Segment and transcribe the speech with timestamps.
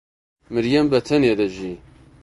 [0.53, 1.75] مریەم بەتەنێ دەژی.